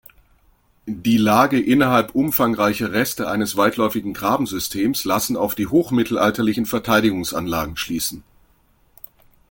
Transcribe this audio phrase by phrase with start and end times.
[0.87, 8.23] Die Lage innerhalb umfangreicher Reste eines weitläufigen Grabensystems lassen auf die hochmittelalterlichen Verteidigungsanlagen schließen.